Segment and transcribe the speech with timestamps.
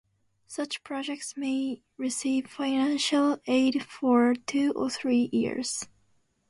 [0.47, 5.87] Such projects may receive financial aid for two or three years.